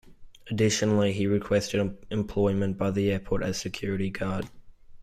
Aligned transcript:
Additionally, 0.49 1.13
he 1.13 1.27
requested 1.27 1.95
employment 2.09 2.75
by 2.75 2.89
the 2.89 3.11
airport 3.11 3.43
as 3.43 3.57
a 3.57 3.59
security 3.59 4.09
guard. 4.09 4.49